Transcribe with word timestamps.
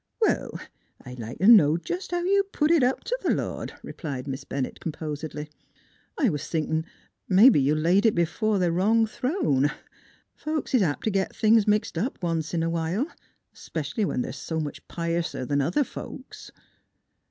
"Well, 0.21 0.59
I'd 1.05 1.19
like 1.19 1.37
t' 1.37 1.45
know 1.45 1.77
jest 1.77 2.09
how 2.09 2.23
you 2.23 2.41
put 2.51 2.71
it 2.71 2.81
up 2.81 3.03
t 3.03 3.13
1 3.21 3.33
th' 3.35 3.37
Lord," 3.37 3.73
replied 3.83 4.27
Miss 4.27 4.43
Bennett 4.43 4.79
composedly. 4.79 5.43
NEIGHBORS 5.43 6.15
23" 6.17 6.25
I 6.27 6.29
was 6.31 6.47
thinkin', 6.47 6.85
mebbe 7.29 7.57
you 7.57 7.75
laid 7.75 8.07
it 8.07 8.15
b'fore 8.15 8.57
th' 8.57 8.71
wrong 8.71 9.05
throne. 9.05 9.69
Folks 10.35 10.73
is 10.73 10.81
apt 10.81 11.03
t' 11.03 11.11
git 11.11 11.35
things 11.35 11.67
mixed 11.67 11.99
once 12.19 12.51
in 12.55 12.63
a 12.63 12.69
while, 12.71 13.05
'specially 13.53 14.03
when 14.03 14.23
they're 14.23 14.29
s' 14.29 14.49
much 14.53 14.81
piouser 14.87 15.47
'an 15.51 15.61
other 15.61 15.83
folks." 15.83 16.49